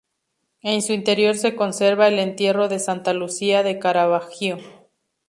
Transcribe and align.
En 0.63 0.81
su 0.81 0.93
interior 0.93 1.35
se 1.35 1.55
conserva 1.55 2.07
"El 2.07 2.17
entierro 2.17 2.67
de 2.67 2.79
Santa 2.79 3.13
Lucía" 3.13 3.61
de 3.61 3.77
Caravaggio. 3.77 4.57